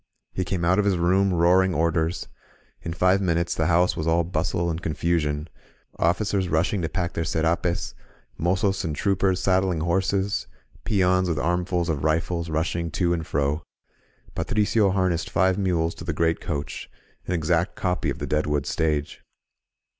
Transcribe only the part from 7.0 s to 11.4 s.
their scrapes, mozos and troopers sad dling horses, peons with